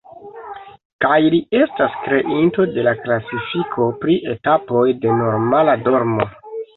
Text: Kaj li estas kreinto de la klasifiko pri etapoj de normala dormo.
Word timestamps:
Kaj 1.03 1.17
li 1.33 1.41
estas 1.57 1.99
kreinto 2.05 2.65
de 2.77 2.85
la 2.87 2.93
klasifiko 3.01 3.85
pri 4.05 4.15
etapoj 4.33 4.81
de 5.05 5.13
normala 5.21 5.77
dormo. 5.89 6.27